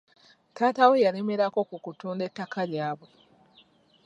[0.55, 3.09] Taata we yalemerako ku kutunda ettaka lyabwe.